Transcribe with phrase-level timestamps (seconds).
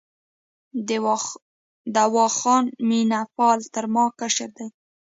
[2.09, 4.67] دوا خان مینه پال تر ما کشر دی.